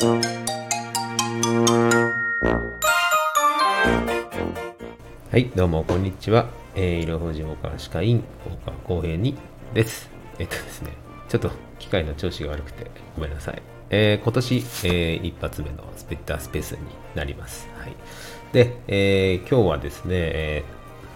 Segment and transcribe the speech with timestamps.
[0.00, 0.06] は
[5.34, 6.46] い、どうも、こんにちは。
[6.76, 9.36] えー、医療法人岡歯科医院、岡公平に
[9.74, 10.08] です。
[10.38, 10.92] えっとですね、
[11.28, 11.50] ちょっと
[11.80, 13.60] 機械の調子が悪くてごめんなさい。
[13.90, 16.78] えー、今年、えー、一発目のスペッタースペースに
[17.16, 17.68] なります。
[17.76, 17.96] はい。
[18.52, 20.64] で、えー、今日はですね、え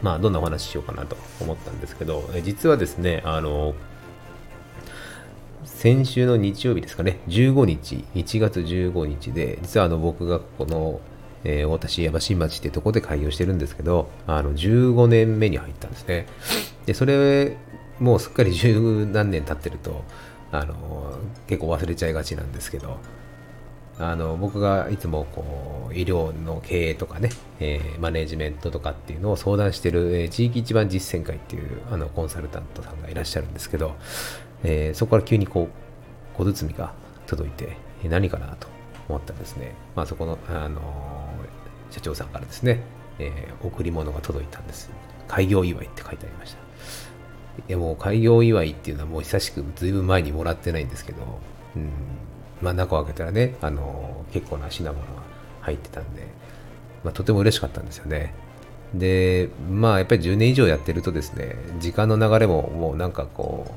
[0.00, 3.74] ー、まあ、どんなお話ししようかなと思ったんですけど、実はですね、あの、
[5.80, 11.00] 先週の日曜日ですかね、15日、1月15日で、実はあの僕がこの、
[11.42, 16.26] えー、太田市山新町っていうとこで開業してるんですけど、あの、15年目に入ったんですね。
[16.84, 17.56] で、それ、
[17.98, 20.04] もうすっかり十何年経ってると、
[20.52, 22.98] あの、結構忘れちゃいがちなんですけど、
[23.98, 27.28] あの僕がいつもこう医療の経営とかね、
[27.58, 33.94] えー、マネジメントとかっていうのを相談してる、えー、地域一番実践会っていうあのコンサルタントさんがいらっしゃるんですけど、
[34.62, 36.92] えー、そこから急にこう小包が
[37.26, 38.68] 届いて、え何かなと
[39.08, 40.80] 思ったらですね、まあ、そこの、あの
[41.90, 42.80] 社長さんからですね、
[43.18, 44.90] え贈り物が届いたんです。
[45.28, 46.58] 開業祝いって書いてありました。
[47.68, 51.22] いやも開業祝いっていうのはもう久しくずいぶん前にもらってないんですけど、
[51.76, 51.90] うん。
[52.62, 55.22] まあ、中を開けたらね、あの結構な品物が
[55.60, 56.26] 入ってたんで、
[57.04, 58.34] まあ、とても嬉しかったんですよね。
[58.94, 63.72] で、まあ、やっぱり10年以上やってるとですね、時間の流れももうなんかこう、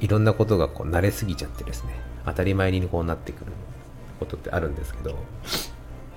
[0.00, 3.52] いろんなことがこう慣れすぎちゃってですね、当たり前にこうなってくる
[4.18, 5.16] ことってあるんですけど、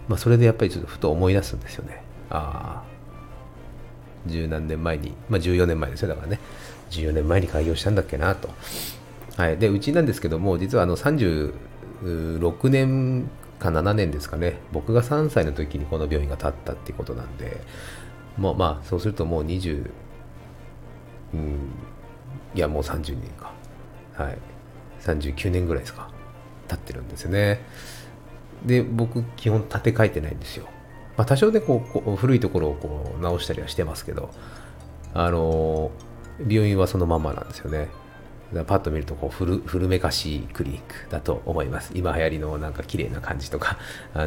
[0.07, 2.03] まあ、それでやっぱりちょっとふと思い出すんですよね。
[2.29, 6.39] ああ、十何年前に、まあ14年前ですよ、だからね、
[6.91, 8.49] 14年前に開業したんだっけなと。
[9.39, 17.61] はい、でうちなんですけども実はあの36年か7年ですかね僕が3歳の時にこの病院が建ったっていうことなんで
[18.37, 19.89] もうまあそうするともう20
[21.35, 21.69] うん
[22.55, 23.53] いやもう30年か
[24.13, 24.37] はい
[25.01, 26.09] 39年ぐらいですか
[26.67, 27.61] 経ってるんですよね
[28.65, 30.65] で僕基本建て替えてないんですよ
[31.17, 34.29] まあ多少でこうこう古いところをこう直したりはしてますけど
[35.13, 35.91] あの
[36.47, 37.89] 病院はそのままなんですよね
[38.65, 41.91] パッと見るとこう古古めかしいクリニックだと思います。
[41.93, 43.77] 今流行りのなんか綺麗な感じとか、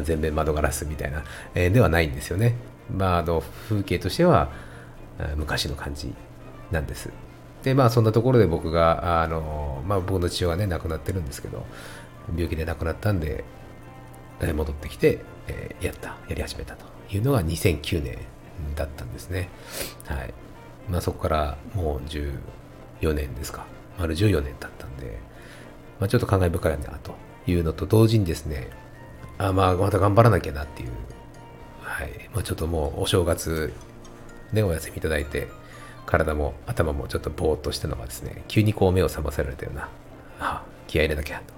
[0.03, 1.23] 全面窓ガラスみたいな、
[1.55, 2.55] えー、ではないんですよね。
[2.89, 4.49] まあ、あの風景としては
[5.35, 6.13] 昔の感じ
[6.71, 7.09] なんです。
[7.63, 11.65] で、まあそんなところで僕が、あのまあ僕の父親がね、亡くなってるんですけど、
[12.29, 13.43] 病気で亡くなったんで、
[14.41, 18.17] 戻ってきて、えー、やった、やり始めたというのが2009年
[18.75, 19.49] だったんですね。
[20.05, 20.33] はい。
[20.89, 23.65] まあそこからもう14年ですか。
[23.97, 25.19] 丸14年経ったんで、
[25.99, 27.15] まあ、ちょっと感慨深いなと
[27.47, 28.69] いうのと同時にですね、
[29.37, 30.89] あまあ、また頑張らなきゃなっていう、
[31.81, 32.29] はい。
[32.33, 33.73] まあ、ちょっともうお正月、
[34.51, 35.47] ね、お休みいただいて、
[36.05, 39.89] 体も頭もちょっとぼーっとしたのがですね、急にこう目を覚まされたような、
[40.39, 41.53] あ気合入れなきゃと。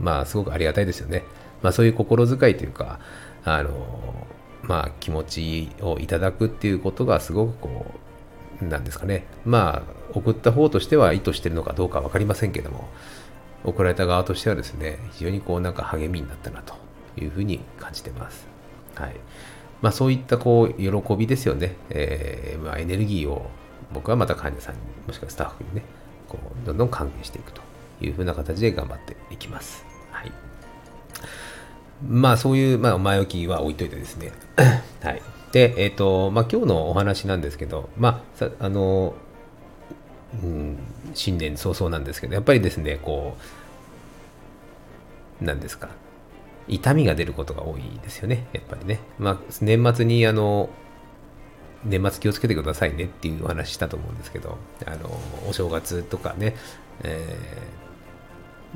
[0.00, 1.24] まあ、すごくありがたいですよね。
[1.62, 2.98] まあ、そういう心遣いというか、
[3.44, 4.26] あの、
[4.62, 7.86] まあ、気持ちをいただくっていうことがすごくこ
[8.60, 9.24] う、なんですかね。
[9.44, 12.88] まあ、送った方としては意図してるのかどうか分かりませんけども、
[13.64, 16.74] 送られた側としてはですね、非常にこうなんか励みになったなと
[17.16, 18.46] いうふうに感じてます。
[18.94, 19.16] はい。
[19.80, 21.76] まあそういったこう喜びですよね。
[21.90, 23.50] えー、まあエネルギーを
[23.92, 25.82] 僕はまた患者さんに、もしくはスタッフにね、
[26.28, 27.60] こうどんどん還元していくと
[28.00, 29.84] いうふうな形で頑張っていきます。
[30.10, 30.32] はい。
[32.06, 34.32] まあそういう、まあ前置きは置いといてですね。
[35.02, 35.22] はい。
[35.52, 39.14] で、えっ、ー、と、まあ、今日のお話なんですけど、まあ、あの、
[40.42, 40.78] うん、
[41.12, 43.36] 新年早々なんですけど、やっぱりですね、こ
[45.40, 45.90] う、なんですか、
[46.68, 49.00] 痛みが出ることが多いですよね、やっぱりね。
[49.18, 50.70] まあ、年末に、あの、
[51.84, 55.10] 年末気をつけてくださいねっていうお話したと思うんですけど、あの、
[55.48, 56.56] お正月とかね、
[57.02, 57.36] え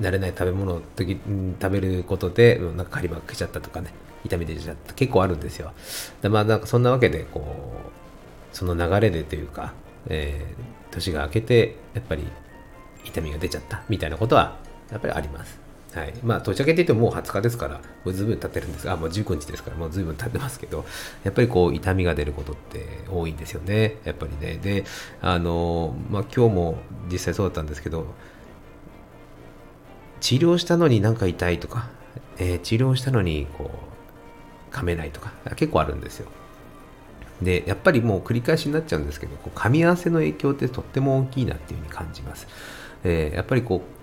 [0.01, 1.19] ー、慣れない食べ物を時
[1.61, 3.93] 食べることで、なんか狩りばっけちゃったとかね、
[4.27, 5.73] 痛み出ちゃった結構あるんですよ。
[6.21, 7.41] でまあなんかそんなわけでこ
[8.53, 9.73] うその流れでというか、
[10.09, 12.25] えー、年が明けてやっぱり
[13.05, 14.59] 痛みが出ちゃったみたいなことは
[14.91, 15.66] やっぱりあります。
[15.97, 16.15] はい。
[16.23, 20.85] まあ、年明けて言ってももう20日ですから、もうずいぶん経ってるんですが、あ、もう19日ですから、もうずいぶん経ってますけど、
[21.25, 23.97] やっぱりこう、痛みが出ることって多いんですよね。
[24.05, 24.59] やっぱりね。
[24.59, 24.85] で、
[25.23, 26.79] あの、まあ、今日も
[27.11, 28.07] 実際そうだったんですけど、
[30.21, 31.89] 治療したのになんか痛いとか、
[32.39, 33.71] えー、治療したのにこ
[34.71, 36.29] う噛めないとか結構あるんですよ。
[37.41, 42.47] で、やっぱりもう繰り返しになっちゃうんですけど、こう噛み合わせの影響ってとっても大きいなっていうふうに感じます。
[43.05, 43.96] えー、やっぱりこう、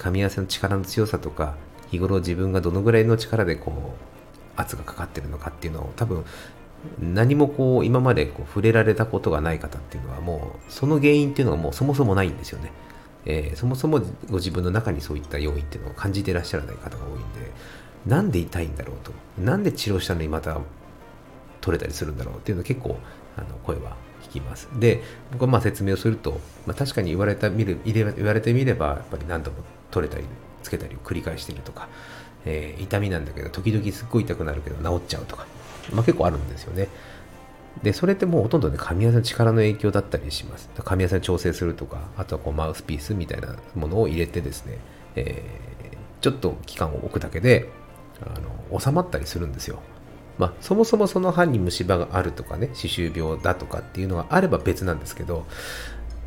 [0.00, 1.54] 噛み合わせの力の強さとか、
[1.90, 6.24] 日頃自分がどのぐらいの力でこう、圧がかかってるのかっていうのを多分、
[6.98, 12.72] 何もこう、今までこう触れられたことがない方っていうのはもう、その原因っていうのはもうそもそもないんですよね。
[13.26, 14.00] えー、そもそも
[14.30, 17.52] ご自分の中にそういった要因っていうのを感じてらっしゃらない方が多いんで
[18.06, 20.58] なんで痛いんだろうとなんで治療したのにまた
[21.60, 22.98] 取れたりするんだろうっていうのは結構
[23.36, 25.02] あの声は聞きますで
[25.32, 29.58] 僕はまあ説明をすると、まあ、確かに言われた見る言われてみればやっぱり何度も
[29.90, 30.24] 取れたり
[30.62, 31.88] つけたりを繰り返しているとか、
[32.44, 35.46] えー、痛みなんだけど時々すっごい痛くなるけど治っちゃうとか、
[35.92, 36.88] まあ、結構あるんですよね。
[37.82, 40.68] でそれってもうほとんどね神谷さんの力の影響だったりします。
[40.84, 44.78] 神谷さん調整するとかあとはこうマウスピースみたいなものを入れてですね、
[45.14, 47.68] えー、ちょっと期間を置くだけで
[48.20, 48.38] あ
[48.72, 49.80] の収まったりするんですよ。
[50.38, 55.44] まあ、そもそもその歯に虫歯があるとかね歯周病だとかっていうのがあれば別なんですけど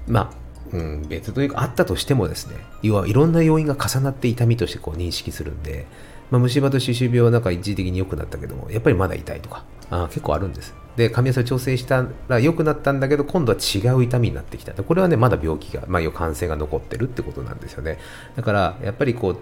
[0.08, 0.43] まあ
[0.74, 5.86] うん、別というかあったとしてもですね要はいろんな要因が重なって痛みとしてこう認識するんで、
[6.32, 10.74] まあ、虫歯と歯周病はなんか一時的に良くなったけどもやっぱりまだ痛いとかあ結構あるんです。
[10.96, 14.74] で髪痩せを調整したら良くなったんだけど今度は違う痛みになってきた。
[14.74, 18.00] これはねまだ病気が、まあ、感染が残ってるってことなんですよね。
[18.36, 19.36] だからやっぱりこ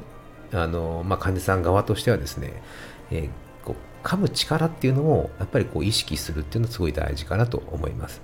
[0.54, 2.62] うあの、まあ、患者さん側としてはですね、
[3.10, 3.30] えー、
[3.66, 8.22] こう噛む力っていうのをやっぱりこう意識するっていうのはすごい大事かなと思います。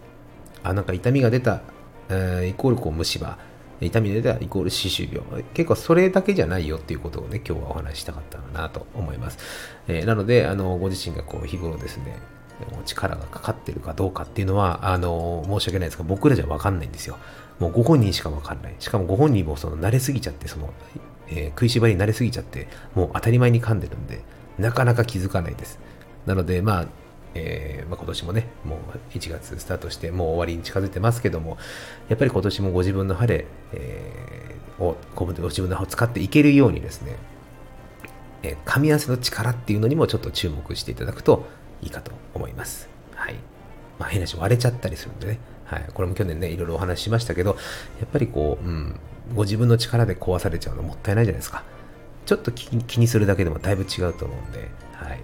[0.64, 1.62] あなんか痛みが出た
[2.10, 3.38] えー、イコールこう虫歯。
[3.80, 5.44] 痛みで出たイコール歯周病。
[5.54, 9.38] 結構それだけじゃないよっていうことをね今日はお話ししたかったなと思います、
[9.88, 12.18] えー、なのであのご自身がこう日頃ですね
[12.86, 17.18] 力がかかってるかどうかっていうのはあの申し訳ないですが僕らじゃ分かんないんですよ。
[17.60, 18.76] もうご本人しか分かんない。
[18.80, 20.74] しかもご本人もその慣れすぎちゃってその、
[21.28, 24.22] えー、食いしばりに慣れすぎちゃってもう当たり前に噛んでるんで
[24.58, 25.78] なかなか気づかないです。
[26.26, 26.88] なのでまあ
[27.38, 31.58] えー、まあ、今年もね、もう1月スタートして、もう終わりに近づいてますけども、
[32.10, 37.16] やっぱり今年もご自分の歯で、えー、をご自分の歯を使っていけるようにですね、
[38.44, 41.46] えー、噛み合わせの力っていうのにもちょっと注目していただくと
[41.82, 42.90] いいかと思います。
[43.16, 43.36] はい。
[44.00, 45.86] まあ、変な話割れちゃったりするんでね、はい。
[45.94, 47.58] これも去年ね、いろいろお話ししましたけど、
[48.00, 49.00] やっぱりこう、うん、
[49.36, 51.64] ご自分の力で壊されちゃうのもったいないじゃないですか。
[52.26, 55.20] ちょっと気にするだけでもだいぶ違うと思うんで、はい。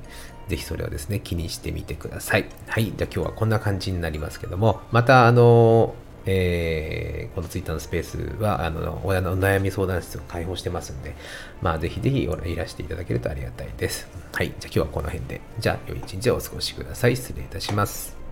[0.48, 2.46] ぜひそれをですね、気にしてみてください。
[2.68, 2.86] はい。
[2.86, 5.96] じゃあ今日はこんな感じになりますけども、またあの、
[6.26, 11.16] えー、このツイッターのスペースは、あの、親の悩み相談室を開放してますんで、
[11.62, 14.08] まあ、ぜひぜひいらしていただけるとありがたいです。
[14.32, 14.48] はい。
[14.48, 15.42] じゃあ今日はこの辺で。
[15.60, 17.16] じゃあ、良い一日をお過ごしください。
[17.16, 18.23] 失礼いたします。